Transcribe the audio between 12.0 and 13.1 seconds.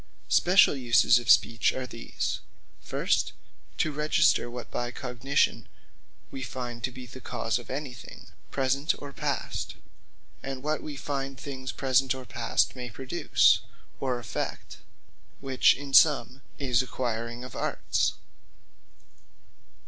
or past may